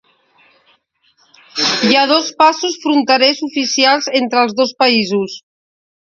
Hi 1.87 1.97
ha 1.97 2.05
dos 2.11 2.31
passos 2.39 2.77
fronterers 2.85 3.43
oficials 3.49 4.07
entre 4.21 4.41
els 4.45 4.55
dos 4.61 4.73
països. 4.85 5.37